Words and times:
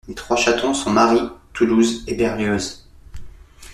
Les 0.07 0.15
trois 0.15 0.35
chatons 0.35 0.73
sont 0.73 0.89
Marie, 0.89 1.29
Toulouse 1.53 2.03
et 2.07 2.15
Berlioz. 2.15 2.87